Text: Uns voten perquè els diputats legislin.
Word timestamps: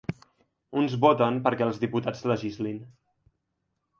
Uns 0.81 0.93
voten 1.03 1.37
perquè 1.47 1.67
els 1.67 1.77
diputats 1.85 2.25
legislin. 2.33 2.79